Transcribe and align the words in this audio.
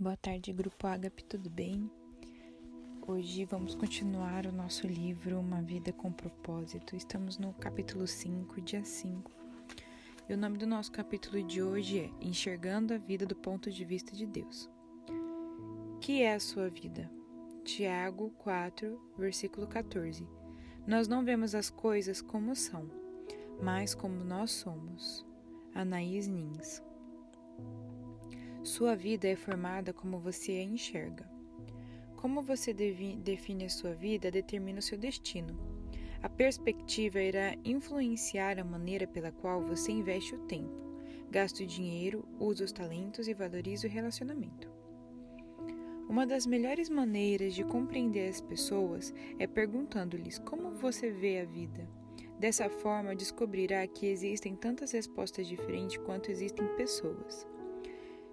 Boa 0.00 0.16
tarde, 0.16 0.52
Grupo 0.52 0.86
Agape, 0.86 1.24
tudo 1.24 1.50
bem? 1.50 1.90
Hoje 3.04 3.44
vamos 3.44 3.74
continuar 3.74 4.46
o 4.46 4.52
nosso 4.52 4.86
livro 4.86 5.40
Uma 5.40 5.60
Vida 5.60 5.92
com 5.92 6.12
Propósito. 6.12 6.94
Estamos 6.94 7.36
no 7.36 7.52
capítulo 7.54 8.06
5, 8.06 8.60
dia 8.60 8.84
5. 8.84 9.28
E 10.28 10.32
o 10.32 10.36
nome 10.36 10.56
do 10.56 10.68
nosso 10.68 10.92
capítulo 10.92 11.42
de 11.42 11.60
hoje 11.60 11.98
é 11.98 12.10
Enxergando 12.20 12.94
a 12.94 12.96
Vida 12.96 13.26
do 13.26 13.34
Ponto 13.34 13.72
de 13.72 13.84
Vista 13.84 14.14
de 14.14 14.24
Deus. 14.24 14.70
Que 16.00 16.22
é 16.22 16.34
a 16.34 16.40
sua 16.40 16.70
vida? 16.70 17.10
Tiago 17.64 18.30
4, 18.38 19.00
versículo 19.18 19.66
14. 19.66 20.24
Nós 20.86 21.08
não 21.08 21.24
vemos 21.24 21.56
as 21.56 21.70
coisas 21.70 22.22
como 22.22 22.54
são, 22.54 22.88
mas 23.60 23.96
como 23.96 24.22
nós 24.22 24.52
somos. 24.52 25.26
Anaís 25.74 26.28
Nins. 26.28 26.86
Sua 28.68 28.94
vida 28.94 29.26
é 29.26 29.34
formada 29.34 29.94
como 29.94 30.18
você 30.18 30.52
a 30.52 30.62
enxerga. 30.62 31.26
Como 32.16 32.42
você 32.42 32.74
define 32.74 33.64
a 33.64 33.70
sua 33.70 33.94
vida 33.94 34.30
determina 34.30 34.78
o 34.78 34.82
seu 34.82 34.98
destino. 34.98 35.58
A 36.22 36.28
perspectiva 36.28 37.18
irá 37.18 37.56
influenciar 37.64 38.58
a 38.58 38.64
maneira 38.64 39.06
pela 39.06 39.32
qual 39.32 39.62
você 39.62 39.90
investe 39.90 40.34
o 40.34 40.40
tempo, 40.40 41.00
gasta 41.30 41.62
o 41.62 41.66
dinheiro, 41.66 42.28
usa 42.38 42.62
os 42.62 42.70
talentos 42.70 43.26
e 43.26 43.32
valoriza 43.32 43.86
o 43.86 43.90
relacionamento. 43.90 44.70
Uma 46.06 46.26
das 46.26 46.44
melhores 46.46 46.90
maneiras 46.90 47.54
de 47.54 47.64
compreender 47.64 48.28
as 48.28 48.42
pessoas 48.42 49.14
é 49.38 49.46
perguntando-lhes 49.46 50.38
como 50.40 50.72
você 50.72 51.10
vê 51.10 51.40
a 51.40 51.46
vida. 51.46 51.88
Dessa 52.38 52.68
forma, 52.68 53.16
descobrirá 53.16 53.86
que 53.86 54.04
existem 54.04 54.54
tantas 54.54 54.92
respostas 54.92 55.46
diferentes 55.46 55.96
quanto 55.96 56.30
existem 56.30 56.66
pessoas. 56.76 57.46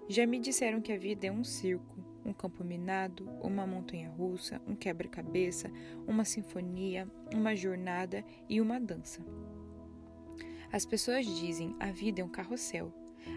Já 0.08 0.24
me 0.24 0.38
disseram 0.38 0.80
que 0.80 0.92
a 0.92 0.98
vida 0.98 1.26
é 1.26 1.32
um 1.32 1.42
circo, 1.42 1.98
um 2.24 2.32
campo 2.32 2.62
minado, 2.62 3.28
uma 3.42 3.66
montanha 3.66 4.08
russa, 4.08 4.62
um 4.64 4.76
quebra-cabeça, 4.76 5.68
uma 6.06 6.24
sinfonia, 6.24 7.10
uma 7.34 7.56
jornada 7.56 8.24
e 8.48 8.60
uma 8.60 8.78
dança. 8.78 9.20
As 10.70 10.86
pessoas 10.86 11.26
dizem: 11.26 11.74
a 11.80 11.90
vida 11.90 12.20
é 12.20 12.24
um 12.24 12.28
carrossel. 12.28 12.92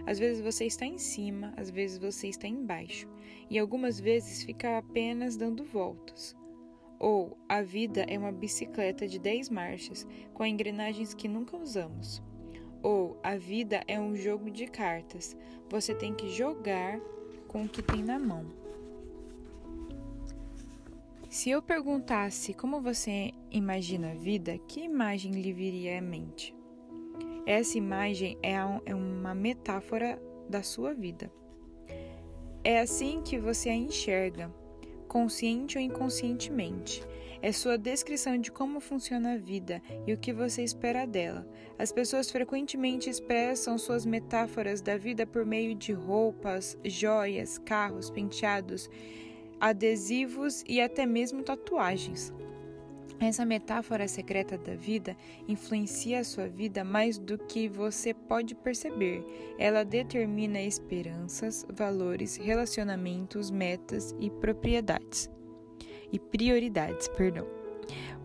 Às 0.05 0.19
vezes 0.19 0.43
você 0.43 0.65
está 0.65 0.85
em 0.85 0.99
cima, 0.99 1.53
às 1.57 1.71
vezes 1.71 1.97
você 1.97 2.27
está 2.27 2.47
embaixo, 2.47 3.07
e 3.49 3.57
algumas 3.57 3.99
vezes 3.99 4.43
fica 4.43 4.77
apenas 4.77 5.35
dando 5.35 5.63
voltas. 5.63 6.35
Ou 6.99 7.35
a 7.47 7.63
vida 7.63 8.05
é 8.07 8.19
uma 8.19 8.31
bicicleta 8.31 9.07
de 9.07 9.17
10 9.17 9.49
marchas 9.49 10.05
com 10.35 10.45
engrenagens 10.45 11.15
que 11.15 11.27
nunca 11.27 11.57
usamos. 11.57 12.21
Ou 12.81 13.19
a 13.21 13.35
vida 13.35 13.83
é 13.87 13.99
um 13.99 14.15
jogo 14.15 14.49
de 14.49 14.67
cartas. 14.67 15.35
Você 15.69 15.93
tem 15.93 16.13
que 16.13 16.29
jogar 16.29 16.99
com 17.47 17.63
o 17.63 17.69
que 17.69 17.81
tem 17.81 18.03
na 18.03 18.17
mão. 18.17 18.45
Se 21.29 21.49
eu 21.51 21.61
perguntasse 21.61 22.53
como 22.53 22.81
você 22.81 23.31
imagina 23.51 24.11
a 24.11 24.15
vida, 24.15 24.57
que 24.67 24.81
imagem 24.81 25.31
lhe 25.31 25.53
viria 25.53 25.99
à 25.99 26.01
mente? 26.01 26.55
Essa 27.45 27.77
imagem 27.77 28.37
é, 28.41 28.53
é 28.85 28.95
uma 28.95 29.35
metáfora 29.35 30.21
da 30.49 30.63
sua 30.63 30.93
vida. 30.93 31.31
É 32.63 32.79
assim 32.79 33.21
que 33.21 33.37
você 33.37 33.69
a 33.69 33.75
enxerga, 33.75 34.53
consciente 35.07 35.77
ou 35.77 35.83
inconscientemente. 35.83 37.03
É 37.41 37.53
sua 37.53 37.77
descrição 37.77 38.37
de 38.37 38.51
como 38.51 38.81
funciona 38.81 39.33
a 39.33 39.37
vida 39.37 39.81
e 40.05 40.13
o 40.13 40.17
que 40.17 40.33
você 40.33 40.61
espera 40.61 41.07
dela. 41.07 41.47
As 41.77 41.89
pessoas 41.89 42.29
frequentemente 42.29 43.09
expressam 43.09 43.77
suas 43.77 44.05
metáforas 44.05 44.81
da 44.81 44.97
vida 44.97 45.25
por 45.25 45.45
meio 45.45 45.73
de 45.73 45.93
roupas, 45.93 46.77
joias, 46.83 47.57
carros, 47.57 48.09
penteados, 48.09 48.89
adesivos 49.57 50.65
e 50.67 50.81
até 50.81 51.05
mesmo 51.05 51.41
tatuagens. 51.41 52.33
Essa 53.21 53.45
metáfora 53.45 54.07
secreta 54.07 54.57
da 54.57 54.75
vida 54.75 55.15
influencia 55.47 56.19
a 56.19 56.23
sua 56.23 56.47
vida 56.47 56.83
mais 56.83 57.17
do 57.17 57.37
que 57.37 57.69
você 57.69 58.13
pode 58.13 58.53
perceber. 58.55 59.25
Ela 59.57 59.83
determina 59.83 60.61
esperanças, 60.61 61.65
valores, 61.69 62.35
relacionamentos, 62.35 63.49
metas 63.49 64.15
e 64.19 64.29
propriedades 64.29 65.29
e 66.11 66.19
prioridades, 66.19 67.07
perdão. 67.07 67.45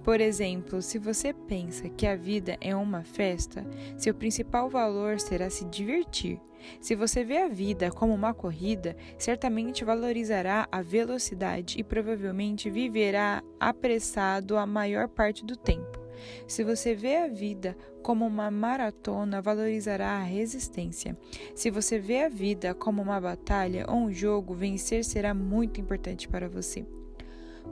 Por 0.05 0.21
exemplo, 0.21 0.83
se 0.83 0.99
você 0.99 1.33
pensa 1.33 1.89
que 1.89 2.07
a 2.07 2.15
vida 2.15 2.59
é 2.61 2.77
uma 2.77 3.03
festa, 3.03 3.67
seu 3.97 4.13
principal 4.15 4.69
valor 4.69 5.19
será 5.19 5.49
se 5.49 5.65
divertir. 5.65 6.39
Se 6.79 6.95
você 6.95 7.25
vê 7.25 7.39
a 7.39 7.49
vida 7.49 7.91
como 7.91 8.13
uma 8.13 8.35
corrida, 8.35 8.97
certamente 9.17 9.83
valorizará 9.83 10.69
a 10.71 10.83
velocidade 10.83 11.79
e 11.79 11.83
provavelmente 11.83 12.69
viverá 12.69 13.43
apressado 13.59 14.59
a 14.59 14.67
maior 14.67 15.09
parte 15.09 15.45
do 15.45 15.57
tempo. 15.57 16.05
Se 16.47 16.63
você 16.63 16.95
vê 16.95 17.17
a 17.17 17.29
vida 17.29 17.77
como 18.03 18.27
uma 18.27 18.51
maratona, 18.51 19.41
valorizará 19.41 20.11
a 20.11 20.23
resistência. 20.23 21.17
Se 21.55 21.71
você 21.71 21.99
vê 21.99 22.25
a 22.25 22.29
vida 22.29 22.75
como 22.75 23.01
uma 23.01 23.21
batalha 23.21 23.87
ou 23.89 23.97
um 23.97 24.13
jogo, 24.13 24.55
vencer 24.55 25.03
será 25.03 25.33
muito 25.33 25.81
importante 25.81 26.29
para 26.29 26.49
você. 26.49 26.87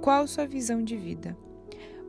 Qual 0.01 0.27
sua 0.27 0.47
visão 0.47 0.83
de 0.83 0.97
vida? 0.97 1.37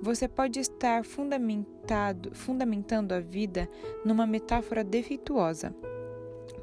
Você 0.01 0.27
pode 0.27 0.59
estar 0.59 1.05
fundamentado, 1.05 2.33
fundamentando 2.33 3.13
a 3.13 3.19
vida 3.19 3.69
numa 4.03 4.27
metáfora 4.27 4.83
defeituosa 4.83 5.73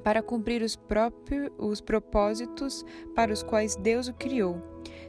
para 0.03 0.22
cumprir 0.22 0.62
os, 0.62 0.77
próprios, 0.77 1.50
os 1.59 1.81
propósitos 1.81 2.84
para 3.15 3.33
os 3.33 3.43
quais 3.43 3.77
Deus 3.77 4.09
o 4.09 4.15
criou 4.15 4.62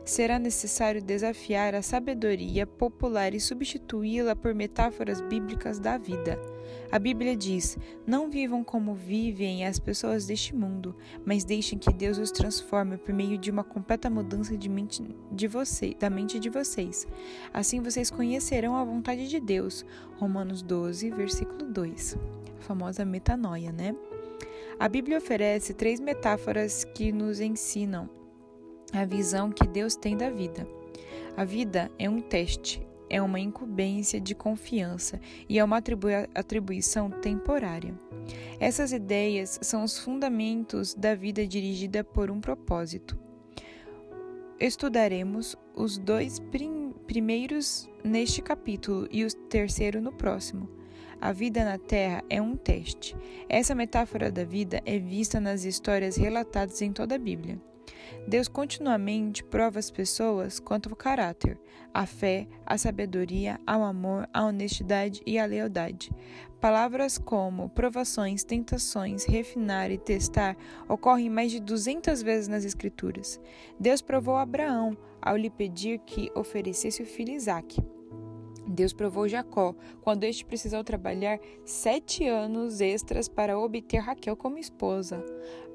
será 0.03 0.39
necessário 0.39 1.01
desafiar 1.01 1.75
a 1.75 1.81
sabedoria 1.81 2.65
popular 2.65 3.33
e 3.33 3.39
substituí-la 3.39 4.35
por 4.35 4.53
metáforas 4.53 5.21
bíblicas 5.21 5.79
da 5.79 5.97
vida. 5.97 6.39
A 6.91 6.99
Bíblia 6.99 7.35
diz: 7.35 7.77
Não 8.05 8.29
vivam 8.29 8.63
como 8.63 8.93
vivem 8.93 9.65
as 9.65 9.79
pessoas 9.79 10.25
deste 10.25 10.55
mundo, 10.55 10.95
mas 11.25 11.43
deixem 11.43 11.77
que 11.77 11.93
Deus 11.93 12.17
os 12.17 12.31
transforme 12.31 12.97
por 12.97 13.13
meio 13.13 13.37
de 13.37 13.51
uma 13.51 13.63
completa 13.63 14.09
mudança 14.09 14.57
de 14.57 14.69
mente 14.69 15.03
de 15.31 15.47
você, 15.47 15.95
da 15.99 16.09
mente 16.09 16.39
de 16.39 16.49
vocês. 16.49 17.07
Assim 17.53 17.81
vocês 17.81 18.09
conhecerão 18.09 18.75
a 18.75 18.83
vontade 18.83 19.27
de 19.27 19.39
Deus. 19.39 19.85
Romanos 20.17 20.61
12, 20.61 21.09
versículo 21.11 21.65
2. 21.65 22.17
A 22.59 22.61
famosa 22.61 23.05
metanoia, 23.05 23.71
né? 23.71 23.95
A 24.81 24.89
Bíblia 24.89 25.19
oferece 25.19 25.75
três 25.75 25.99
metáforas 25.99 26.83
que 26.83 27.11
nos 27.11 27.39
ensinam 27.39 28.09
a 28.91 29.05
visão 29.05 29.51
que 29.51 29.67
Deus 29.67 29.95
tem 29.95 30.17
da 30.17 30.31
vida. 30.31 30.67
A 31.37 31.45
vida 31.45 31.91
é 31.99 32.09
um 32.09 32.19
teste, 32.19 32.81
é 33.07 33.21
uma 33.21 33.39
incumbência 33.39 34.19
de 34.19 34.33
confiança 34.33 35.21
e 35.47 35.59
é 35.59 35.63
uma 35.63 35.79
atribuição 36.33 37.11
temporária. 37.11 37.93
Essas 38.59 38.91
ideias 38.91 39.59
são 39.61 39.83
os 39.83 39.99
fundamentos 39.99 40.95
da 40.95 41.13
vida 41.13 41.45
dirigida 41.45 42.03
por 42.03 42.31
um 42.31 42.41
propósito. 42.41 43.15
Estudaremos 44.59 45.55
os 45.75 45.99
dois 45.99 46.39
prim 46.39 46.91
primeiros 47.05 47.87
neste 48.03 48.41
capítulo 48.41 49.07
e 49.11 49.23
o 49.23 49.31
terceiro 49.31 50.01
no 50.01 50.11
próximo. 50.11 50.80
A 51.21 51.31
vida 51.31 51.63
na 51.63 51.77
Terra 51.77 52.23
é 52.31 52.41
um 52.41 52.55
teste. 52.55 53.15
Essa 53.47 53.75
metáfora 53.75 54.31
da 54.31 54.43
vida 54.43 54.81
é 54.87 54.97
vista 54.97 55.39
nas 55.39 55.63
histórias 55.63 56.15
relatadas 56.15 56.81
em 56.81 56.91
toda 56.91 57.13
a 57.13 57.19
Bíblia. 57.19 57.61
Deus 58.27 58.47
continuamente 58.47 59.43
prova 59.43 59.77
as 59.77 59.91
pessoas 59.91 60.59
quanto 60.59 60.89
ao 60.89 60.95
caráter, 60.95 61.59
à 61.93 62.07
fé, 62.07 62.47
à 62.65 62.75
sabedoria, 62.75 63.59
ao 63.67 63.83
amor, 63.83 64.27
à 64.33 64.43
honestidade 64.45 65.21
e 65.23 65.37
à 65.37 65.45
lealdade. 65.45 66.11
Palavras 66.59 67.19
como 67.19 67.69
provações, 67.69 68.43
tentações, 68.43 69.23
refinar 69.23 69.91
e 69.91 69.99
testar 69.99 70.57
ocorrem 70.89 71.29
mais 71.29 71.51
de 71.51 71.59
200 71.59 72.23
vezes 72.23 72.47
nas 72.47 72.65
Escrituras. 72.65 73.39
Deus 73.79 74.01
provou 74.01 74.37
Abraão 74.37 74.97
ao 75.21 75.37
lhe 75.37 75.51
pedir 75.51 75.99
que 75.99 76.31
oferecesse 76.33 77.03
o 77.03 77.05
filho 77.05 77.33
Isaque. 77.33 77.79
Deus 78.67 78.93
provou 78.93 79.27
Jacó 79.27 79.75
quando 80.01 80.23
este 80.23 80.45
precisou 80.45 80.83
trabalhar 80.83 81.39
sete 81.65 82.27
anos 82.27 82.79
extras 82.79 83.27
para 83.27 83.57
obter 83.57 83.97
Raquel 83.97 84.35
como 84.35 84.57
esposa. 84.57 85.23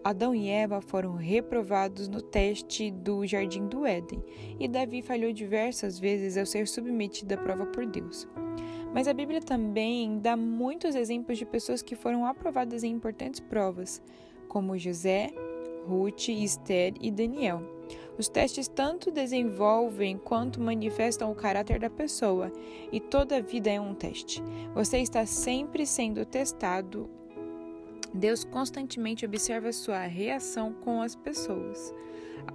Adão 0.05 0.35
e 0.35 0.49
Eva 0.49 0.81
foram 0.81 1.15
reprovados 1.15 2.07
no 2.07 2.23
teste 2.23 2.93
do 2.93 3.27
jardim 3.27 3.67
do 3.67 3.85
Éden, 3.85 4.23
e 4.59 4.69
Davi 4.69 5.03
falhou 5.03 5.33
diversas 5.33 5.99
vezes 5.99 6.37
ao 6.37 6.47
ser 6.47 6.69
submetido 6.69 7.35
à 7.35 7.37
prova 7.37 7.67
por 7.67 7.85
Deus. 7.85 8.29
Mas 8.95 9.09
a 9.09 9.13
Bíblia 9.13 9.41
também 9.41 10.21
dá 10.21 10.37
muitos 10.37 10.95
exemplos 10.95 11.39
de 11.39 11.45
pessoas 11.45 11.83
que 11.83 11.97
foram 11.97 12.25
aprovadas 12.25 12.85
em 12.85 12.93
importantes 12.93 13.41
provas, 13.41 14.01
como 14.49 14.79
José, 14.79 15.33
Ruth, 15.87 16.29
Esther 16.29 16.95
e 17.01 17.11
Daniel. 17.11 17.76
Os 18.19 18.29
testes 18.29 18.67
tanto 18.67 19.11
desenvolvem 19.11 20.17
quanto 20.17 20.61
manifestam 20.61 21.31
o 21.31 21.35
caráter 21.35 21.79
da 21.79 21.91
pessoa, 21.91 22.51
e 22.91 22.99
toda 22.99 23.43
vida 23.43 23.71
é 23.71 23.81
um 23.81 23.95
teste. 23.95 24.43
Você 24.75 24.99
está 24.99 25.27
sempre 25.27 25.87
sendo 25.87 26.25
testado 26.25 27.11
Deus 28.17 28.45
constantemente 28.45 29.27
observa 29.27 29.73
sua 29.73 30.01
reação 30.07 30.73
com 30.73 31.03
as 31.03 31.15
pessoas. 31.15 31.95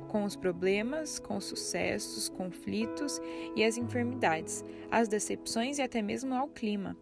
com 0.08 0.24
os 0.24 0.36
problemas, 0.38 1.20
com 1.20 1.38
os 1.38 1.46
sucessos, 1.46 2.30
conflitos 2.30 3.20
e 3.56 3.64
as 3.64 3.78
enfermidades, 3.78 4.64
as 4.90 5.08
decepções 5.08 5.80
e 5.80 5.82
até 5.82 6.02
mesmo 6.02 6.34
ao 6.34 6.48
clima. 6.48 6.96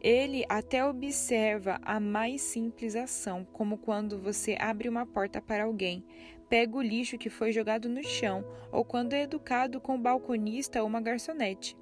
Ele 0.00 0.44
até 0.48 0.84
observa 0.84 1.80
a 1.82 1.98
mais 1.98 2.42
simples 2.42 2.94
ação, 2.94 3.44
como 3.52 3.78
quando 3.78 4.20
você 4.20 4.56
abre 4.60 4.88
uma 4.88 5.06
porta 5.06 5.40
para 5.40 5.64
alguém, 5.64 6.04
pega 6.48 6.76
o 6.76 6.82
lixo 6.82 7.18
que 7.18 7.30
foi 7.30 7.52
jogado 7.52 7.88
no 7.88 8.02
chão, 8.02 8.44
ou 8.70 8.84
quando 8.84 9.12
é 9.12 9.22
educado 9.22 9.80
com 9.80 9.96
o 9.96 10.00
balconista 10.00 10.80
ou 10.80 10.86
uma 10.86 11.00
garçonete. 11.00 11.76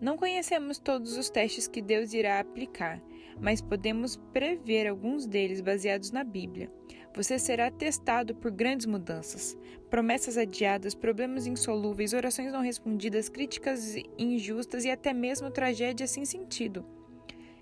Não 0.00 0.16
conhecemos 0.16 0.78
todos 0.78 1.16
os 1.16 1.30
testes 1.30 1.66
que 1.66 1.80
Deus 1.80 2.12
irá 2.12 2.38
aplicar, 2.38 3.02
mas 3.40 3.62
podemos 3.62 4.16
prever 4.32 4.86
alguns 4.86 5.26
deles 5.26 5.60
baseados 5.60 6.10
na 6.10 6.22
Bíblia. 6.22 6.70
Você 7.14 7.38
será 7.38 7.70
testado 7.70 8.34
por 8.34 8.50
grandes 8.50 8.84
mudanças, 8.84 9.56
promessas 9.88 10.36
adiadas, 10.36 10.94
problemas 10.94 11.46
insolúveis, 11.46 12.12
orações 12.12 12.52
não 12.52 12.60
respondidas, 12.60 13.30
críticas 13.30 13.96
injustas 14.18 14.84
e 14.84 14.90
até 14.90 15.14
mesmo 15.14 15.50
tragédias 15.50 16.10
sem 16.10 16.26
sentido. 16.26 16.84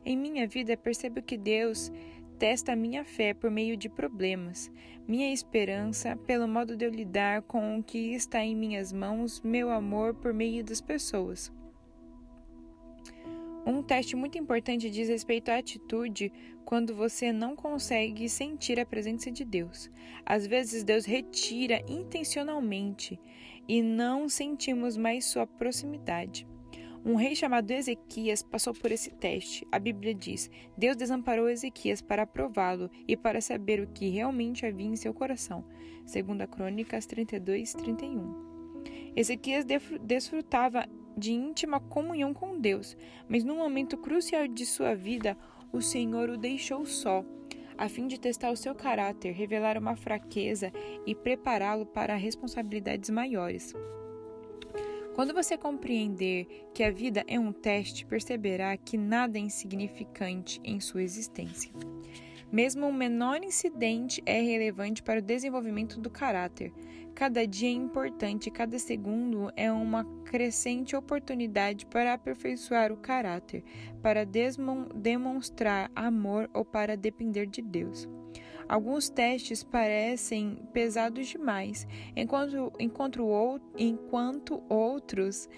Em 0.05 0.17
minha 0.17 0.47
vida, 0.47 0.77
percebo 0.77 1.23
que 1.23 1.39
Deus 1.39 1.91
testa 2.39 2.73
a 2.73 2.77
minha 2.77 3.05
fé 3.05 3.33
por 3.33 3.51
meio 3.51 3.77
de 3.77 3.89
problemas, 3.89 4.71
minha 5.07 5.33
esperança 5.33 6.17
pelo 6.27 6.49
modo 6.49 6.77
de 6.77 6.85
eu 6.85 6.91
lidar 6.91 7.43
com 7.43 7.79
o 7.79 7.83
que 7.83 8.15
está 8.15 8.43
em 8.43 8.55
minhas 8.55 8.93
mãos, 8.93 9.41
meu 9.43 9.71
amor 9.71 10.15
por 10.15 10.33
meio 10.33 10.65
das 10.65 10.81
pessoas. 10.81 11.53
Um 13.67 13.83
teste 13.83 14.15
muito 14.15 14.37
importante 14.37 14.91
diz 14.91 15.09
respeito 15.09 15.49
à 15.49 15.57
atitude 15.57 16.31
quando 16.67 16.95
você 16.95 17.33
não 17.33 17.57
consegue 17.57 18.29
sentir 18.29 18.79
a 18.79 18.85
presença 18.85 19.31
de 19.31 19.45
Deus. 19.45 19.91
Às 20.25 20.47
vezes, 20.47 20.85
Deus 20.85 21.07
retira 21.07 21.83
intencionalmente 21.89 23.19
e 23.67 23.83
não 23.83 24.29
sentimos 24.29 24.97
mais 24.97 25.25
sua 25.25 25.47
proximidade. 25.47 26.47
Um 27.05 27.17
rei 27.17 27.37
chamado 27.37 27.71
Ezequias 27.71 28.43
passou 28.43 28.73
por 28.73 28.91
esse 28.91 29.11
teste. 29.11 29.67
A 29.71 29.79
Bíblia 29.79 30.15
diz: 30.15 30.51
Deus 30.77 30.97
desamparou 30.97 31.51
Ezequias 31.51 32.01
para 32.01 32.27
prová-lo 32.27 32.91
e 33.07 33.15
para 33.15 33.43
saber 33.43 33.79
o 33.81 33.87
que 33.87 34.09
realmente 34.09 34.65
havia 34.65 34.87
em 34.87 34.97
seu 34.97 35.13
coração. 35.13 35.63
2 36.11 36.49
Crônicas 36.51 37.05
32, 37.05 37.75
31. 37.75 38.55
Ezequias 39.15 39.67
desfrutava 40.03 40.87
de 41.15 41.33
íntima 41.33 41.79
comunhão 41.79 42.33
com 42.33 42.59
Deus, 42.59 42.97
mas 43.29 43.45
num 43.45 43.59
momento 43.59 43.99
crucial 43.99 44.49
de 44.49 44.65
sua 44.65 44.95
vida, 44.95 45.37
o 45.71 45.83
Senhor 45.83 46.31
o 46.31 46.39
deixou 46.39 46.87
só, 46.87 47.23
a 47.77 47.87
fim 47.87 48.07
de 48.07 48.19
testar 48.19 48.51
o 48.51 48.57
seu 48.57 48.75
caráter, 48.75 49.33
revelar 49.33 49.77
uma 49.77 49.95
fraqueza 49.95 50.73
e 51.07 51.15
prepará-lo 51.15 51.85
para 51.85 52.17
responsabilidades 52.17 53.11
maiores. 53.11 53.75
Quando 55.15 55.33
você 55.33 55.57
compreender 55.57 56.69
que 56.75 56.83
a 56.83 56.91
vida 56.91 57.23
é 57.29 57.39
um 57.39 57.53
teste, 57.53 58.05
perceberá 58.05 58.77
que 58.77 58.99
nada 58.99 59.39
é 59.39 59.41
insignificante 59.41 60.61
em 60.65 60.81
sua 60.81 61.05
existência. 61.05 61.71
Mesmo 62.51 62.89
o 62.89 62.93
menor 62.93 63.45
incidente 63.45 64.21
é 64.27 64.41
relevante 64.41 65.05
para 65.05 65.21
o 65.21 65.23
desenvolvimento 65.23 66.01
do 66.01 66.11
caráter. 66.11 66.73
Cada 67.15 67.47
dia 67.47 67.69
é 67.69 67.73
importante, 67.73 68.51
cada 68.51 68.77
segundo 68.77 69.53
é 69.57 69.71
uma 69.71 70.05
crescente 70.25 70.97
oportunidade 70.97 71.87
para 71.87 72.13
aperfeiçoar 72.13 72.91
o 72.91 72.97
caráter, 72.97 73.63
para 74.03 74.27
demonstrar 74.95 75.93
amor 75.95 76.51
ou 76.53 76.65
para 76.65 76.97
depender 76.97 77.47
de 77.47 77.63
Deus. 77.63 78.09
Alguns 78.69 79.09
testes 79.09 79.63
parecem 79.63 80.59
pesados 80.73 81.27
demais, 81.27 81.87
enquanto, 82.17 82.73
enquanto, 82.79 83.61
enquanto 83.77 84.63
outros 84.69 85.49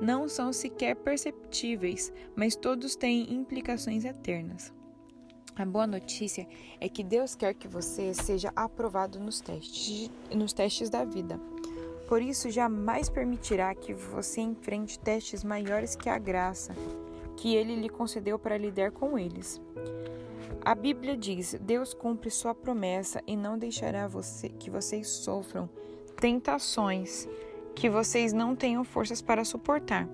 não 0.00 0.28
são 0.28 0.52
sequer 0.52 0.96
perceptíveis, 0.96 2.12
mas 2.34 2.56
todos 2.56 2.96
têm 2.96 3.32
implicações 3.32 4.04
eternas. 4.04 4.72
A 5.54 5.64
boa 5.64 5.86
notícia 5.86 6.46
é 6.80 6.88
que 6.88 7.02
Deus 7.02 7.34
quer 7.34 7.54
que 7.54 7.66
você 7.66 8.12
seja 8.12 8.52
aprovado 8.54 9.18
nos 9.18 9.40
testes, 9.40 10.10
nos 10.34 10.52
testes 10.52 10.90
da 10.90 11.04
vida. 11.04 11.40
Por 12.06 12.20
isso, 12.20 12.50
jamais 12.50 13.08
permitirá 13.08 13.74
que 13.74 13.94
você 13.94 14.42
enfrente 14.42 14.98
testes 14.98 15.42
maiores 15.42 15.96
que 15.96 16.08
a 16.08 16.18
graça 16.18 16.74
que 17.36 17.54
ele 17.54 17.76
lhe 17.76 17.88
concedeu 17.88 18.38
para 18.38 18.56
lidar 18.56 18.90
com 18.90 19.18
eles. 19.18 19.60
A 20.66 20.74
Bíblia 20.74 21.16
diz: 21.16 21.56
Deus 21.60 21.94
cumpre 21.94 22.28
sua 22.28 22.52
promessa 22.52 23.22
e 23.24 23.36
não 23.36 23.56
deixará 23.56 24.08
você, 24.08 24.48
que 24.48 24.68
vocês 24.68 25.06
sofram 25.06 25.70
tentações 26.20 27.28
que 27.72 27.88
vocês 27.88 28.32
não 28.32 28.56
tenham 28.56 28.82
forças 28.82 29.22
para 29.22 29.44
suportar. 29.44 30.08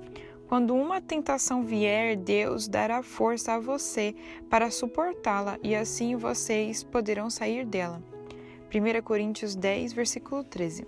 Quando 0.46 0.74
uma 0.74 1.00
tentação 1.00 1.64
vier, 1.64 2.18
Deus 2.18 2.68
dará 2.68 3.02
força 3.02 3.54
a 3.54 3.58
você 3.58 4.14
para 4.50 4.70
suportá-la 4.70 5.58
e 5.62 5.74
assim 5.74 6.16
vocês 6.16 6.84
poderão 6.84 7.30
sair 7.30 7.64
dela. 7.64 8.02
1 8.68 9.02
Coríntios 9.02 9.54
10, 9.54 9.94
versículo 9.94 10.44
13. 10.44 10.86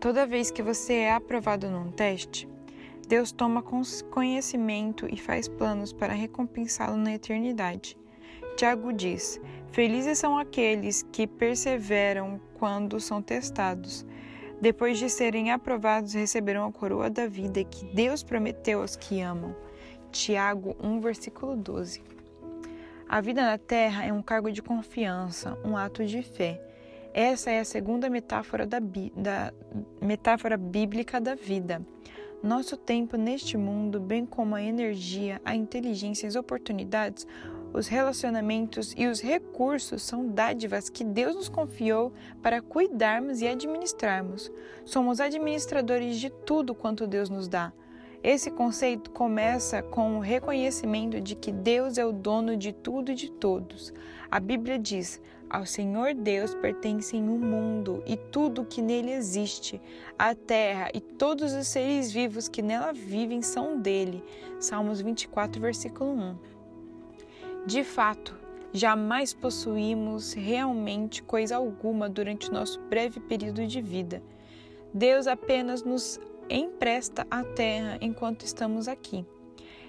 Toda 0.00 0.26
vez 0.26 0.50
que 0.50 0.62
você 0.62 0.94
é 0.94 1.12
aprovado 1.12 1.68
num 1.68 1.90
teste, 1.92 2.48
Deus 3.06 3.30
toma 3.30 3.62
conhecimento 4.10 5.06
e 5.12 5.18
faz 5.18 5.48
planos 5.48 5.92
para 5.92 6.14
recompensá-lo 6.14 6.96
na 6.96 7.12
eternidade. 7.12 8.00
Tiago 8.56 8.92
diz: 8.92 9.40
Felizes 9.70 10.18
são 10.18 10.38
aqueles 10.38 11.02
que 11.12 11.26
perseveram 11.26 12.40
quando 12.58 13.00
são 13.00 13.20
testados 13.22 14.06
depois 14.62 14.96
de 14.96 15.10
serem 15.10 15.50
aprovados, 15.50 16.14
receberão 16.14 16.64
a 16.64 16.72
coroa 16.72 17.10
da 17.10 17.26
vida 17.26 17.64
que 17.64 17.84
Deus 17.86 18.22
prometeu 18.22 18.80
aos 18.80 18.94
que 18.94 19.20
amam. 19.20 19.56
Tiago 20.12 20.76
1, 20.80 21.00
versículo 21.00 21.56
12. 21.56 22.00
A 23.08 23.20
vida 23.20 23.42
na 23.42 23.58
terra 23.58 24.04
é 24.04 24.12
um 24.12 24.22
cargo 24.22 24.52
de 24.52 24.62
confiança, 24.62 25.58
um 25.64 25.76
ato 25.76 26.06
de 26.06 26.22
fé. 26.22 26.62
Essa 27.12 27.50
é 27.50 27.58
a 27.58 27.64
segunda 27.64 28.08
metáfora, 28.08 28.64
da, 28.64 28.78
da 28.78 29.52
metáfora 30.00 30.56
bíblica 30.56 31.20
da 31.20 31.34
vida. 31.34 31.84
Nosso 32.40 32.76
tempo 32.76 33.16
neste 33.16 33.56
mundo, 33.56 33.98
bem 33.98 34.24
como 34.24 34.54
a 34.54 34.62
energia, 34.62 35.40
a 35.44 35.56
inteligência 35.56 36.24
e 36.24 36.28
as 36.28 36.36
oportunidades, 36.36 37.26
os 37.72 37.88
relacionamentos 37.88 38.94
e 38.96 39.06
os 39.06 39.20
recursos 39.20 40.02
são 40.02 40.28
dádivas 40.28 40.90
que 40.90 41.04
Deus 41.04 41.34
nos 41.34 41.48
confiou 41.48 42.12
para 42.42 42.60
cuidarmos 42.60 43.40
e 43.40 43.48
administrarmos. 43.48 44.52
Somos 44.84 45.20
administradores 45.20 46.18
de 46.18 46.30
tudo 46.30 46.74
quanto 46.74 47.06
Deus 47.06 47.30
nos 47.30 47.48
dá. 47.48 47.72
Esse 48.22 48.52
conceito 48.52 49.10
começa 49.10 49.82
com 49.82 50.16
o 50.16 50.20
reconhecimento 50.20 51.20
de 51.20 51.34
que 51.34 51.50
Deus 51.50 51.98
é 51.98 52.06
o 52.06 52.12
dono 52.12 52.56
de 52.56 52.72
tudo 52.72 53.10
e 53.10 53.16
de 53.16 53.28
todos. 53.28 53.92
A 54.30 54.38
Bíblia 54.38 54.78
diz: 54.78 55.20
Ao 55.50 55.66
Senhor 55.66 56.14
Deus 56.14 56.54
pertencem 56.54 57.28
o 57.28 57.36
mundo 57.36 58.00
e 58.06 58.16
tudo 58.16 58.62
o 58.62 58.64
que 58.64 58.80
nele 58.80 59.10
existe. 59.10 59.80
A 60.16 60.36
terra 60.36 60.88
e 60.94 61.00
todos 61.00 61.52
os 61.52 61.66
seres 61.66 62.12
vivos 62.12 62.48
que 62.48 62.62
nela 62.62 62.92
vivem 62.92 63.42
são 63.42 63.80
dele. 63.80 64.22
Salmos 64.60 65.00
24, 65.00 65.60
versículo 65.60 66.12
1. 66.12 66.51
De 67.64 67.84
fato, 67.84 68.36
jamais 68.72 69.32
possuímos 69.32 70.32
realmente 70.32 71.22
coisa 71.22 71.56
alguma 71.56 72.08
durante 72.08 72.50
nosso 72.50 72.80
breve 72.80 73.20
período 73.20 73.64
de 73.66 73.80
vida. 73.80 74.20
Deus 74.92 75.28
apenas 75.28 75.84
nos 75.84 76.20
empresta 76.50 77.24
a 77.30 77.44
terra 77.44 77.98
enquanto 78.00 78.44
estamos 78.44 78.88
aqui. 78.88 79.24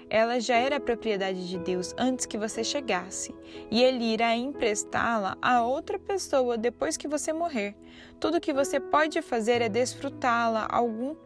Ela 0.08 0.38
já 0.38 0.54
era 0.54 0.78
propriedade 0.78 1.48
de 1.48 1.58
Deus 1.58 1.92
antes 1.98 2.26
que 2.26 2.38
você 2.38 2.62
chegasse, 2.62 3.34
e 3.70 3.82
Ele 3.82 4.04
irá 4.04 4.36
emprestá-la 4.36 5.36
a 5.42 5.64
outra 5.64 5.98
pessoa 5.98 6.56
depois 6.56 6.96
que 6.96 7.08
você 7.08 7.32
morrer. 7.32 7.74
Tudo 8.20 8.40
que 8.40 8.52
você 8.52 8.78
pode 8.78 9.20
fazer 9.20 9.60
é 9.60 9.68
desfrutá-la 9.68 10.68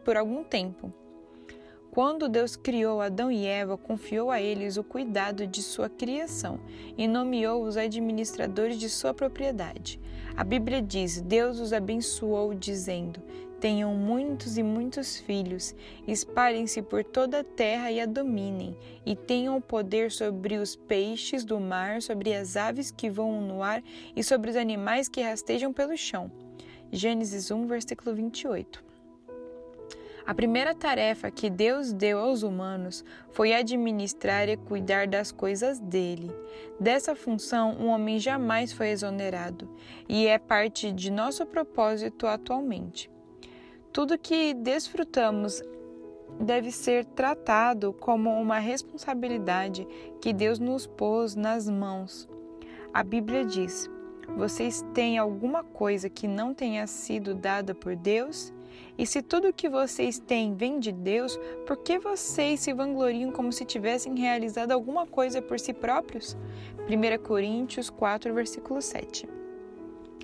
por 0.02 0.16
algum 0.16 0.42
tempo. 0.42 0.90
Quando 1.90 2.28
Deus 2.28 2.54
criou 2.54 3.00
Adão 3.00 3.30
e 3.30 3.46
Eva, 3.46 3.76
confiou 3.76 4.30
a 4.30 4.40
eles 4.40 4.76
o 4.76 4.84
cuidado 4.84 5.46
de 5.46 5.62
sua 5.62 5.88
criação 5.88 6.60
e 6.96 7.08
nomeou 7.08 7.64
os 7.64 7.76
administradores 7.76 8.78
de 8.78 8.88
sua 8.88 9.14
propriedade. 9.14 9.98
A 10.36 10.44
Bíblia 10.44 10.82
diz: 10.82 11.20
Deus 11.20 11.58
os 11.58 11.72
abençoou, 11.72 12.54
dizendo: 12.54 13.20
Tenham 13.58 13.94
muitos 13.94 14.56
e 14.56 14.62
muitos 14.62 15.16
filhos, 15.16 15.74
espalhem-se 16.06 16.80
por 16.82 17.02
toda 17.02 17.40
a 17.40 17.44
terra 17.44 17.90
e 17.90 18.00
a 18.00 18.06
dominem, 18.06 18.76
e 19.04 19.16
tenham 19.16 19.60
poder 19.60 20.12
sobre 20.12 20.58
os 20.58 20.76
peixes 20.76 21.44
do 21.44 21.58
mar, 21.58 22.00
sobre 22.00 22.34
as 22.34 22.56
aves 22.56 22.90
que 22.92 23.10
voam 23.10 23.40
no 23.40 23.62
ar 23.62 23.82
e 24.14 24.22
sobre 24.22 24.50
os 24.50 24.56
animais 24.56 25.08
que 25.08 25.22
rastejam 25.22 25.72
pelo 25.72 25.96
chão. 25.96 26.30
Gênesis 26.92 27.50
1, 27.50 27.66
versículo 27.66 28.14
28. 28.14 28.87
A 30.28 30.34
primeira 30.34 30.74
tarefa 30.74 31.30
que 31.30 31.48
Deus 31.48 31.90
deu 31.90 32.18
aos 32.18 32.42
humanos 32.42 33.02
foi 33.30 33.54
administrar 33.54 34.46
e 34.46 34.58
cuidar 34.58 35.06
das 35.06 35.32
coisas 35.32 35.78
dele. 35.78 36.30
Dessa 36.78 37.16
função, 37.16 37.78
o 37.80 37.84
um 37.84 37.86
homem 37.86 38.18
jamais 38.18 38.70
foi 38.70 38.90
exonerado, 38.90 39.66
e 40.06 40.26
é 40.26 40.38
parte 40.38 40.92
de 40.92 41.10
nosso 41.10 41.46
propósito 41.46 42.26
atualmente. 42.26 43.10
Tudo 43.90 44.18
que 44.18 44.52
desfrutamos 44.52 45.62
deve 46.38 46.70
ser 46.72 47.06
tratado 47.06 47.94
como 47.94 48.30
uma 48.38 48.58
responsabilidade 48.58 49.88
que 50.20 50.34
Deus 50.34 50.58
nos 50.58 50.86
pôs 50.86 51.34
nas 51.34 51.70
mãos. 51.70 52.28
A 52.92 53.02
Bíblia 53.02 53.46
diz: 53.46 53.90
Vocês 54.36 54.84
têm 54.92 55.16
alguma 55.16 55.64
coisa 55.64 56.10
que 56.10 56.28
não 56.28 56.52
tenha 56.52 56.86
sido 56.86 57.34
dada 57.34 57.74
por 57.74 57.96
Deus? 57.96 58.52
E 58.98 59.06
se 59.06 59.22
tudo 59.22 59.48
o 59.48 59.52
que 59.52 59.68
vocês 59.68 60.18
têm 60.18 60.54
vem 60.54 60.80
de 60.80 60.90
Deus, 60.90 61.38
por 61.66 61.76
que 61.76 61.98
vocês 61.98 62.60
se 62.60 62.72
vangloriam 62.72 63.30
como 63.30 63.52
se 63.52 63.64
tivessem 63.64 64.18
realizado 64.18 64.72
alguma 64.72 65.06
coisa 65.06 65.40
por 65.40 65.60
si 65.60 65.72
próprios? 65.72 66.36
1 66.88 67.22
Coríntios 67.22 67.90
4, 67.90 68.34
versículo 68.34 68.82
7. 68.82 69.28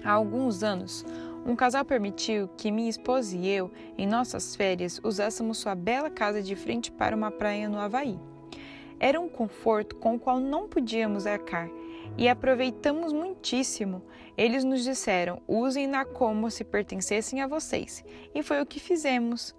Há 0.02 0.12
alguns 0.12 0.62
anos, 0.62 1.04
um 1.46 1.54
casal 1.54 1.84
permitiu 1.84 2.48
que 2.56 2.70
minha 2.70 2.90
esposa 2.90 3.36
e 3.36 3.48
eu, 3.48 3.70
em 3.96 4.06
nossas 4.06 4.56
férias, 4.56 5.00
usássemos 5.04 5.58
sua 5.58 5.74
bela 5.74 6.10
casa 6.10 6.42
de 6.42 6.56
frente 6.56 6.90
para 6.90 7.14
uma 7.14 7.30
praia 7.30 7.68
no 7.68 7.78
Havaí. 7.78 8.18
Era 8.98 9.20
um 9.20 9.28
conforto 9.28 9.96
com 9.96 10.14
o 10.14 10.18
qual 10.18 10.40
não 10.40 10.68
podíamos 10.68 11.26
arcar 11.26 11.68
e 12.16 12.28
aproveitamos 12.28 13.12
muitíssimo. 13.12 14.02
Eles 14.36 14.64
nos 14.64 14.82
disseram: 14.84 15.40
usem-na 15.46 16.04
como 16.04 16.50
se 16.50 16.64
pertencessem 16.64 17.40
a 17.40 17.46
vocês. 17.46 18.04
E 18.34 18.42
foi 18.42 18.60
o 18.60 18.66
que 18.66 18.80
fizemos. 18.80 19.54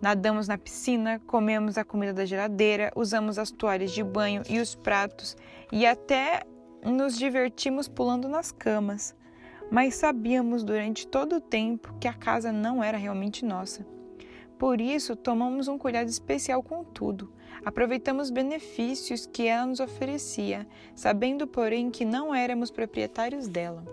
Nadamos 0.00 0.46
na 0.46 0.58
piscina, 0.58 1.20
comemos 1.26 1.78
a 1.78 1.84
comida 1.84 2.12
da 2.12 2.26
geladeira, 2.26 2.92
usamos 2.94 3.38
as 3.38 3.50
toalhas 3.50 3.92
de 3.92 4.04
banho 4.04 4.42
e 4.46 4.60
os 4.60 4.74
pratos 4.74 5.34
e 5.72 5.86
até 5.86 6.42
nos 6.84 7.16
divertimos 7.16 7.88
pulando 7.88 8.28
nas 8.28 8.52
camas 8.52 9.14
mas 9.70 9.94
sabíamos 9.96 10.62
durante 10.62 11.06
todo 11.06 11.36
o 11.36 11.40
tempo 11.40 11.94
que 12.00 12.08
a 12.08 12.12
casa 12.12 12.52
não 12.52 12.82
era 12.82 12.96
realmente 12.96 13.44
nossa. 13.44 13.86
Por 14.58 14.80
isso, 14.80 15.14
tomamos 15.14 15.68
um 15.68 15.76
cuidado 15.76 16.08
especial 16.08 16.62
com 16.62 16.82
tudo. 16.82 17.32
Aproveitamos 17.64 18.30
benefícios 18.30 19.26
que 19.26 19.46
ela 19.46 19.66
nos 19.66 19.80
oferecia, 19.80 20.66
sabendo, 20.94 21.46
porém, 21.46 21.90
que 21.90 22.04
não 22.04 22.34
éramos 22.34 22.70
proprietários 22.70 23.48
dela. 23.48 23.84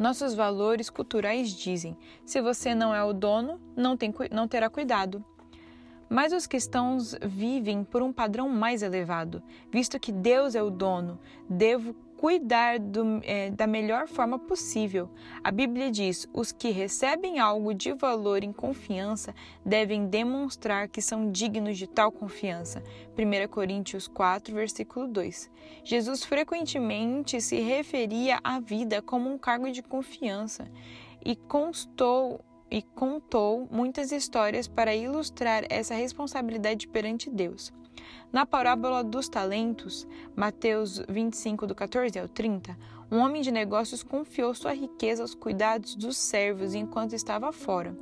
Nossos 0.00 0.32
valores 0.32 0.88
culturais 0.88 1.50
dizem: 1.50 1.94
se 2.24 2.40
você 2.40 2.74
não 2.74 2.94
é 2.94 3.04
o 3.04 3.12
dono, 3.12 3.60
não, 3.76 3.98
tem, 3.98 4.14
não 4.32 4.48
terá 4.48 4.70
cuidado. 4.70 5.22
Mas 6.08 6.32
os 6.32 6.46
cristãos 6.46 7.14
vivem 7.20 7.84
por 7.84 8.02
um 8.02 8.10
padrão 8.10 8.48
mais 8.48 8.82
elevado, 8.82 9.42
visto 9.70 10.00
que 10.00 10.10
Deus 10.10 10.54
é 10.54 10.62
o 10.62 10.70
dono. 10.70 11.20
Devo 11.46 11.94
cuidar 12.20 12.78
do, 12.78 13.18
é, 13.22 13.50
da 13.50 13.66
melhor 13.66 14.06
forma 14.06 14.38
possível. 14.38 15.08
A 15.42 15.50
Bíblia 15.50 15.90
diz: 15.90 16.28
os 16.34 16.52
que 16.52 16.68
recebem 16.68 17.38
algo 17.38 17.72
de 17.72 17.94
valor 17.94 18.44
em 18.44 18.52
confiança 18.52 19.34
devem 19.64 20.06
demonstrar 20.06 20.86
que 20.86 21.00
são 21.00 21.32
dignos 21.32 21.78
de 21.78 21.86
tal 21.86 22.12
confiança. 22.12 22.82
1 23.16 23.48
Coríntios 23.48 24.06
4, 24.06 24.54
versículo 24.54 25.08
2. 25.08 25.50
Jesus 25.82 26.22
frequentemente 26.22 27.40
se 27.40 27.58
referia 27.58 28.38
à 28.44 28.60
vida 28.60 29.00
como 29.00 29.32
um 29.32 29.38
cargo 29.38 29.72
de 29.72 29.82
confiança 29.82 30.70
e 31.24 31.34
constou 31.34 32.44
e 32.70 32.82
contou 32.82 33.66
muitas 33.70 34.12
histórias 34.12 34.68
para 34.68 34.94
ilustrar 34.94 35.64
essa 35.70 35.94
responsabilidade 35.94 36.86
perante 36.86 37.30
Deus. 37.30 37.72
Na 38.32 38.46
parábola 38.46 39.02
dos 39.02 39.28
talentos, 39.28 40.06
Mateus 40.36 41.02
25, 41.08 41.66
do 41.66 41.74
14 41.74 42.16
ao 42.16 42.28
30, 42.28 42.78
um 43.10 43.18
homem 43.18 43.42
de 43.42 43.50
negócios 43.50 44.04
confiou 44.04 44.54
sua 44.54 44.72
riqueza 44.72 45.22
aos 45.22 45.34
cuidados 45.34 45.96
dos 45.96 46.16
servos 46.16 46.72
enquanto 46.72 47.12
estava 47.12 47.50
fora. 47.50 47.92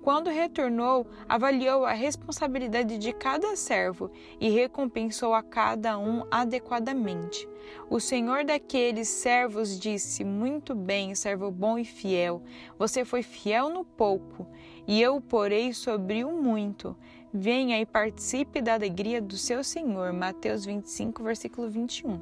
Quando 0.00 0.30
retornou, 0.30 1.06
avaliou 1.28 1.84
a 1.84 1.92
responsabilidade 1.92 2.98
de 2.98 3.12
cada 3.12 3.56
servo 3.56 4.12
e 4.38 4.48
recompensou 4.48 5.34
a 5.34 5.42
cada 5.42 5.98
um 5.98 6.22
adequadamente. 6.30 7.48
O 7.90 7.98
senhor 7.98 8.44
daqueles 8.44 9.08
servos 9.08 9.80
disse: 9.80 10.22
Muito 10.22 10.74
bem, 10.74 11.14
servo 11.14 11.50
bom 11.50 11.78
e 11.78 11.84
fiel. 11.84 12.42
Você 12.78 13.04
foi 13.04 13.22
fiel 13.22 13.70
no 13.70 13.82
pouco, 13.82 14.46
e 14.86 15.00
eu 15.00 15.16
o 15.16 15.20
porei 15.22 15.72
sobre 15.72 16.22
o 16.22 16.30
muito. 16.30 16.94
Venha 17.36 17.80
e 17.80 17.84
participe 17.84 18.62
da 18.62 18.74
alegria 18.74 19.20
do 19.20 19.36
seu 19.36 19.64
Senhor. 19.64 20.12
Mateus 20.12 20.64
25, 20.64 21.20
versículo 21.24 21.68
21. 21.68 22.20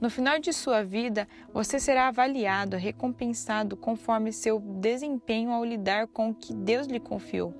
No 0.00 0.10
final 0.10 0.40
de 0.40 0.52
sua 0.52 0.82
vida, 0.82 1.28
você 1.54 1.78
será 1.78 2.08
avaliado, 2.08 2.76
recompensado 2.76 3.76
conforme 3.76 4.32
seu 4.32 4.58
desempenho 4.58 5.52
ao 5.52 5.64
lidar 5.64 6.08
com 6.08 6.30
o 6.30 6.34
que 6.34 6.52
Deus 6.52 6.88
lhe 6.88 6.98
confiou. 6.98 7.54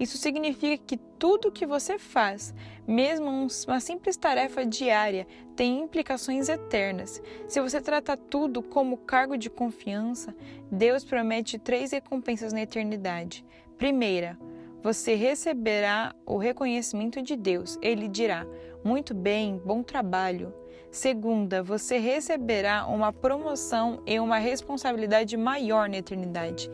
Isso 0.00 0.18
significa 0.18 0.82
que 0.84 0.96
tudo 0.96 1.48
o 1.48 1.52
que 1.52 1.64
você 1.64 2.00
faz, 2.00 2.52
mesmo 2.84 3.28
uma 3.28 3.78
simples 3.78 4.16
tarefa 4.16 4.66
diária, 4.66 5.24
tem 5.54 5.82
implicações 5.82 6.48
eternas. 6.48 7.22
Se 7.46 7.60
você 7.60 7.80
trata 7.80 8.16
tudo 8.16 8.60
como 8.60 8.96
cargo 8.96 9.38
de 9.38 9.48
confiança, 9.48 10.34
Deus 10.68 11.04
promete 11.04 11.60
três 11.60 11.92
recompensas 11.92 12.52
na 12.52 12.62
eternidade. 12.62 13.44
Primeira, 13.78 14.36
você 14.82 15.14
receberá 15.14 16.14
o 16.24 16.36
reconhecimento 16.36 17.22
de 17.22 17.36
Deus. 17.36 17.78
Ele 17.82 18.08
dirá: 18.08 18.46
Muito 18.84 19.14
bem, 19.14 19.60
bom 19.64 19.82
trabalho. 19.82 20.52
Segunda, 20.90 21.62
você 21.62 21.98
receberá 21.98 22.86
uma 22.86 23.12
promoção 23.12 24.02
e 24.04 24.18
uma 24.18 24.38
responsabilidade 24.38 25.36
maior 25.36 25.88
na 25.88 25.98
eternidade. 25.98 26.70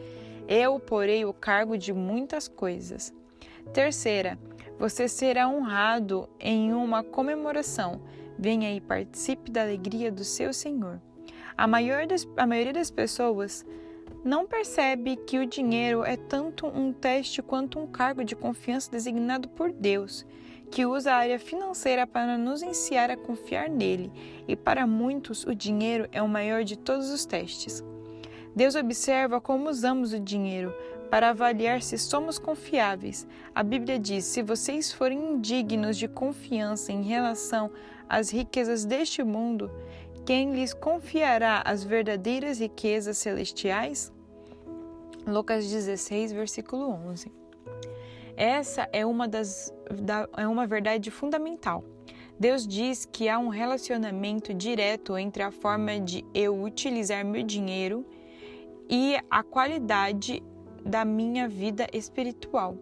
Eu 0.49 0.81
porei 0.81 1.25
o 1.25 1.35
cargo 1.35 1.77
de 1.77 1.93
muitas 1.93 2.49
coisas. 2.49 3.13
Terceira, 3.75 4.39
você 4.79 5.09
será 5.09 5.49
honrado 5.49 6.29
em 6.41 6.73
uma 6.73 7.03
comemoração. 7.03 8.01
Venha 8.39 8.75
e 8.75 8.81
participe 8.81 9.51
da 9.51 9.63
alegria 9.63 10.11
do 10.11 10.25
seu 10.25 10.53
Senhor. 10.53 11.01
A, 11.57 11.67
maior 11.67 12.07
das, 12.07 12.27
a 12.37 12.47
maioria 12.47 12.73
das 12.73 12.91
pessoas 12.91 13.67
não 14.27 14.45
percebe 14.45 15.15
que 15.15 15.39
o 15.39 15.47
dinheiro 15.47 16.05
é 16.05 16.17
tanto 16.17 16.67
um 16.67 16.93
teste 16.93 17.41
quanto 17.41 17.79
um 17.79 17.87
cargo 17.87 18.25
de 18.25 18.35
confiança 18.35 18.91
designado 18.91 19.49
por 19.49 19.71
Deus, 19.71 20.27
que 20.69 20.85
usa 20.85 21.13
a 21.13 21.17
área 21.17 21.39
financeira 21.39 22.09
para 22.09 22.37
nos 22.37 22.61
ensinar 22.61 23.09
a 23.09 23.17
confiar 23.17 23.71
nele, 23.71 24.11
e 24.49 24.57
para 24.57 24.85
muitos 24.85 25.45
o 25.45 25.55
dinheiro 25.55 26.09
é 26.11 26.21
o 26.21 26.29
maior 26.29 26.65
de 26.65 26.77
todos 26.77 27.09
os 27.11 27.25
testes. 27.25 27.85
Deus 28.55 28.75
observa 28.75 29.41
como 29.41 29.71
usamos 29.71 30.13
o 30.13 30.19
dinheiro 30.19 30.75
para 31.09 31.29
avaliar 31.29 31.81
se 31.81 31.97
somos 31.97 32.37
confiáveis. 32.37 33.29
A 33.55 33.63
Bíblia 33.63 33.97
diz: 33.97 34.25
se 34.25 34.43
vocês 34.43 34.93
forem 34.93 35.35
indignos 35.35 35.97
de 35.97 36.09
confiança 36.09 36.91
em 36.91 37.03
relação 37.03 37.71
às 38.09 38.31
riquezas 38.31 38.85
deste 38.85 39.23
mundo, 39.23 39.71
quem 40.25 40.53
lhes 40.53 40.75
confiará 40.75 41.63
as 41.65 41.85
verdadeiras 41.85 42.59
riquezas 42.59 43.19
celestiais? 43.19 44.16
Lucas 45.27 45.69
16, 45.69 46.31
versículo 46.33 46.89
11. 46.89 47.33
Essa 48.37 48.89
é 48.93 49.05
uma, 49.05 49.27
das, 49.27 49.75
da, 49.91 50.29
é 50.37 50.47
uma 50.47 50.69
verdade 50.69 51.11
fundamental. 51.11 51.83
Deus 52.39 52.65
diz 52.67 53.05
que 53.05 53.29
há 53.29 53.37
um 53.39 53.49
relacionamento 53.49 54.55
direto 54.55 55.19
entre 55.19 55.43
a 55.43 55.51
forma 55.51 55.99
de 55.99 56.25
eu 56.33 56.63
utilizar 56.63 57.25
meu 57.25 57.43
dinheiro 57.43 58.07
e 58.89 59.17
a 59.29 59.43
qualidade 59.43 60.43
da 60.85 61.05
minha 61.05 61.49
vida 61.49 61.89
espiritual. 61.93 62.77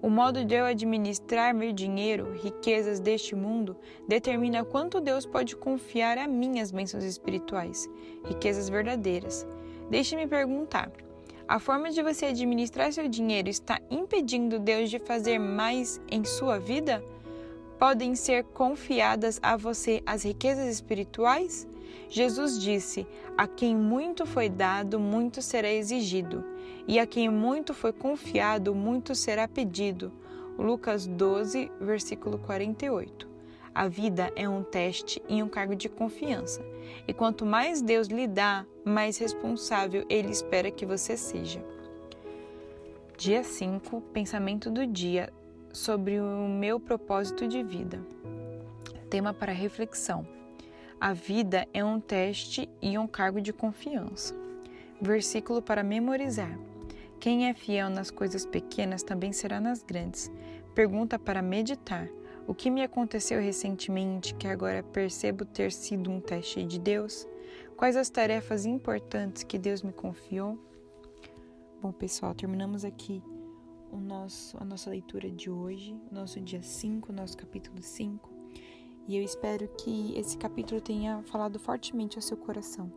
O 0.00 0.08
modo 0.08 0.44
de 0.44 0.54
eu 0.54 0.64
administrar 0.64 1.54
meu 1.54 1.72
dinheiro, 1.72 2.32
riquezas 2.42 3.00
deste 3.00 3.34
mundo, 3.34 3.76
determina 4.08 4.64
quanto 4.64 5.00
Deus 5.00 5.26
pode 5.26 5.56
confiar 5.56 6.16
a 6.16 6.26
minhas 6.26 6.70
bênçãos 6.70 7.04
espirituais, 7.04 7.88
riquezas 8.24 8.68
verdadeiras. 8.68 9.46
Deixe-me 9.90 10.26
perguntar: 10.26 10.90
a 11.46 11.58
forma 11.58 11.90
de 11.90 12.02
você 12.02 12.26
administrar 12.26 12.92
seu 12.92 13.06
dinheiro 13.06 13.50
está 13.50 13.78
impedindo 13.90 14.58
Deus 14.58 14.88
de 14.88 14.98
fazer 14.98 15.38
mais 15.38 16.00
em 16.10 16.24
sua 16.24 16.58
vida? 16.58 17.04
Podem 17.78 18.14
ser 18.14 18.44
confiadas 18.44 19.38
a 19.42 19.56
você 19.56 20.02
as 20.06 20.22
riquezas 20.22 20.68
espirituais? 20.68 21.66
Jesus 22.08 22.58
disse: 22.58 23.06
A 23.36 23.46
quem 23.46 23.76
muito 23.76 24.24
foi 24.24 24.48
dado, 24.48 24.98
muito 24.98 25.42
será 25.42 25.70
exigido, 25.70 26.42
e 26.88 26.98
a 26.98 27.06
quem 27.06 27.28
muito 27.28 27.74
foi 27.74 27.92
confiado, 27.92 28.74
muito 28.74 29.14
será 29.14 29.46
pedido. 29.46 30.12
Lucas 30.58 31.06
12, 31.06 31.70
versículo 31.80 32.38
48. 32.38 33.33
A 33.74 33.88
vida 33.88 34.32
é 34.36 34.48
um 34.48 34.62
teste 34.62 35.20
e 35.28 35.42
um 35.42 35.48
cargo 35.48 35.74
de 35.74 35.88
confiança. 35.88 36.64
E 37.08 37.12
quanto 37.12 37.44
mais 37.44 37.82
Deus 37.82 38.06
lhe 38.06 38.28
dá, 38.28 38.64
mais 38.84 39.18
responsável 39.18 40.06
ele 40.08 40.30
espera 40.30 40.70
que 40.70 40.86
você 40.86 41.16
seja. 41.16 41.60
Dia 43.18 43.42
5, 43.42 44.00
pensamento 44.12 44.70
do 44.70 44.86
dia 44.86 45.32
sobre 45.72 46.20
o 46.20 46.48
meu 46.48 46.78
propósito 46.78 47.48
de 47.48 47.64
vida. 47.64 48.00
Tema 49.10 49.34
para 49.34 49.50
reflexão: 49.52 50.24
A 51.00 51.12
vida 51.12 51.66
é 51.74 51.84
um 51.84 51.98
teste 51.98 52.70
e 52.80 52.96
um 52.96 53.08
cargo 53.08 53.40
de 53.40 53.52
confiança. 53.52 54.36
Versículo 55.00 55.60
para 55.60 55.82
memorizar: 55.82 56.56
Quem 57.18 57.48
é 57.48 57.54
fiel 57.54 57.90
nas 57.90 58.08
coisas 58.08 58.46
pequenas 58.46 59.02
também 59.02 59.32
será 59.32 59.60
nas 59.60 59.82
grandes. 59.82 60.30
Pergunta 60.76 61.18
para 61.18 61.42
meditar: 61.42 62.08
O 62.46 62.54
que 62.54 62.70
me 62.70 62.82
aconteceu 62.82 63.40
recentemente 63.40 64.34
que 64.34 64.46
agora 64.46 64.82
percebo 64.82 65.46
ter 65.46 65.72
sido 65.72 66.10
um 66.10 66.20
teste 66.20 66.62
de 66.62 66.78
Deus? 66.78 67.26
Quais 67.74 67.96
as 67.96 68.10
tarefas 68.10 68.66
importantes 68.66 69.42
que 69.42 69.58
Deus 69.58 69.82
me 69.82 69.92
confiou? 69.92 70.58
Bom, 71.80 71.90
pessoal, 71.90 72.34
terminamos 72.34 72.84
aqui 72.84 73.22
o 73.90 73.96
nosso, 73.96 74.58
a 74.60 74.64
nossa 74.64 74.90
leitura 74.90 75.30
de 75.30 75.48
hoje, 75.48 75.98
nosso 76.12 76.38
dia 76.38 76.62
5, 76.62 77.10
nosso 77.14 77.34
capítulo 77.34 77.82
5. 77.82 78.30
E 79.08 79.16
eu 79.16 79.22
espero 79.22 79.66
que 79.78 80.12
esse 80.14 80.36
capítulo 80.36 80.82
tenha 80.82 81.22
falado 81.22 81.58
fortemente 81.58 82.18
ao 82.18 82.22
seu 82.22 82.36
coração, 82.36 82.92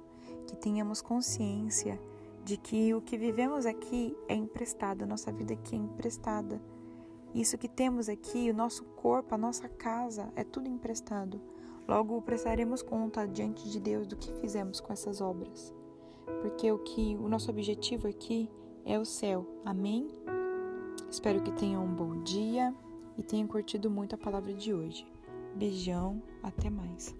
que 0.45 0.57
tenhamos 0.57 1.01
consciência 1.01 1.97
de 2.43 2.57
que 2.57 2.93
o 2.93 3.01
que 3.01 3.17
vivemos 3.17 3.65
aqui 3.65 4.13
é 4.27 4.35
emprestado, 4.35 5.03
a 5.03 5.07
nossa 5.07 5.31
vida 5.31 5.53
aqui 5.53 5.73
é 5.73 5.79
emprestada. 5.79 6.61
Isso 7.33 7.57
que 7.57 7.67
temos 7.67 8.09
aqui, 8.09 8.49
o 8.49 8.53
nosso 8.53 8.83
corpo, 8.83 9.35
a 9.35 9.37
nossa 9.37 9.67
casa, 9.67 10.31
é 10.35 10.43
tudo 10.43 10.67
emprestado. 10.67 11.41
Logo 11.87 12.21
prestaremos 12.21 12.81
conta 12.81 13.27
diante 13.27 13.69
de 13.69 13.79
Deus 13.79 14.07
do 14.07 14.15
que 14.15 14.33
fizemos 14.33 14.79
com 14.79 14.91
essas 14.91 15.21
obras. 15.21 15.73
Porque 16.41 16.71
o 16.71 16.79
que 16.79 17.15
o 17.15 17.27
nosso 17.27 17.49
objetivo 17.49 18.07
aqui 18.07 18.49
é 18.85 18.99
o 18.99 19.05
céu. 19.05 19.45
Amém? 19.63 20.07
Espero 21.09 21.41
que 21.41 21.51
tenham 21.51 21.83
um 21.83 21.93
bom 21.93 22.21
dia 22.23 22.73
e 23.17 23.23
tenham 23.23 23.47
curtido 23.47 23.89
muito 23.89 24.15
a 24.15 24.17
palavra 24.17 24.53
de 24.53 24.73
hoje. 24.73 25.05
Beijão, 25.55 26.21
até 26.43 26.69
mais. 26.69 27.15